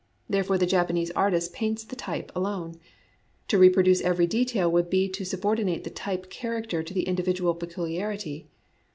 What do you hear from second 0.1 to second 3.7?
Therefore the Japanese artist paints the type alone. To